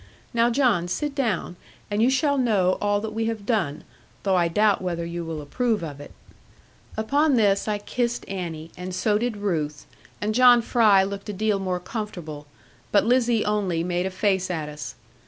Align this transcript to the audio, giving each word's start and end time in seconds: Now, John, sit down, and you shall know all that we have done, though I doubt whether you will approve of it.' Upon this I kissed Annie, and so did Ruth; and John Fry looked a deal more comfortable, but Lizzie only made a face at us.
Now, 0.33 0.49
John, 0.49 0.87
sit 0.87 1.13
down, 1.13 1.57
and 1.91 2.01
you 2.01 2.09
shall 2.09 2.35
know 2.39 2.79
all 2.81 2.99
that 3.01 3.13
we 3.13 3.25
have 3.25 3.45
done, 3.45 3.83
though 4.23 4.35
I 4.35 4.47
doubt 4.47 4.81
whether 4.81 5.05
you 5.05 5.23
will 5.23 5.43
approve 5.43 5.83
of 5.83 6.01
it.' 6.01 6.11
Upon 6.97 7.35
this 7.35 7.67
I 7.67 7.77
kissed 7.77 8.27
Annie, 8.27 8.71
and 8.75 8.95
so 8.95 9.19
did 9.19 9.37
Ruth; 9.37 9.85
and 10.19 10.33
John 10.33 10.63
Fry 10.63 11.03
looked 11.03 11.29
a 11.29 11.33
deal 11.33 11.59
more 11.59 11.79
comfortable, 11.79 12.47
but 12.91 13.05
Lizzie 13.05 13.45
only 13.45 13.83
made 13.83 14.07
a 14.07 14.09
face 14.09 14.49
at 14.49 14.69
us. 14.69 14.95